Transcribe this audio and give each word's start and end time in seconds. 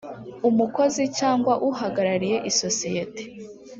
umukozi 0.49 1.03
cyangwa 1.19 1.53
uhagarariye 1.69 2.37
isosiyete 2.49 3.21